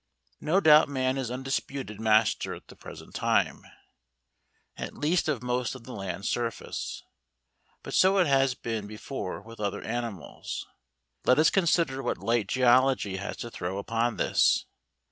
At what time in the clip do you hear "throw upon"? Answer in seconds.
13.51-14.17